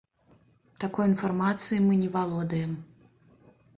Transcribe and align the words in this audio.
Такой 0.83 1.05
інфармацыяй 1.11 1.79
мы 1.87 1.93
не 2.03 2.09
валодаем. 2.17 2.73